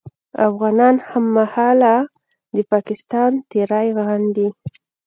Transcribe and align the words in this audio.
افغانان 0.47 0.95
هممهاله 1.09 1.95
د 2.55 2.55
پاکستان 2.71 3.31
تېری 3.51 3.87
غندي 4.05 4.49